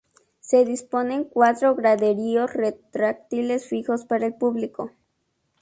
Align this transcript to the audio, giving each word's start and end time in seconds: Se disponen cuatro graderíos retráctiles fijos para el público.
Se 0.39 0.65
disponen 0.65 1.25
cuatro 1.25 1.75
graderíos 1.75 2.51
retráctiles 2.55 3.67
fijos 3.67 4.03
para 4.03 4.25
el 4.25 4.33
público. 4.33 4.91